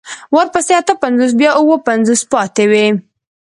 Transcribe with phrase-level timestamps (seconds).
[0.35, 2.87] ورپسې اته پنځوس بيا اوه پنځوس پاتې وي.